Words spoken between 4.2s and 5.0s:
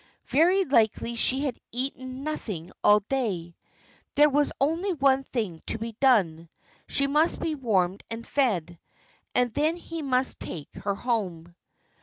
was only